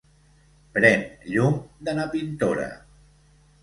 [0.77, 1.05] Pren
[1.35, 2.71] llum de na Pintora.